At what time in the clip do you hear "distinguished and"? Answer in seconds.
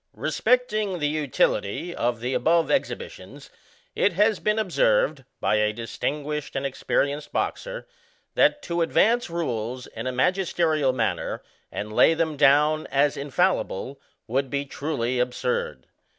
5.71-6.65